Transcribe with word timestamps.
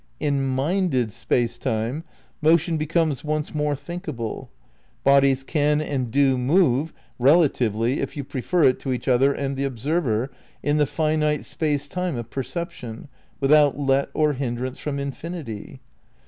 In 0.19 0.43
minded 0.43 1.13
Space 1.13 1.59
Time 1.59 2.03
motion 2.41 2.75
becomes 2.75 3.23
once 3.23 3.53
more 3.53 3.75
thinkable; 3.75 4.49
bodies 5.03 5.43
can 5.43 5.79
and 5.79 6.09
do 6.09 6.39
move 6.39 6.91
(relatively, 7.19 7.99
if 7.99 8.17
you 8.17 8.23
prefer 8.23 8.63
it 8.63 8.79
to 8.79 8.91
each 8.93 9.07
other 9.07 9.31
and 9.31 9.55
the 9.55 9.63
observer) 9.63 10.31
in 10.63 10.77
the 10.77 10.87
finite 10.87 11.45
Space 11.45 11.87
Time 11.87 12.15
of 12.15 12.31
perception, 12.31 13.09
without 13.39 13.77
let 13.77 14.09
or 14.15 14.33
hindrance 14.33 14.79
from 14.79 14.97
infinity. 14.97 15.81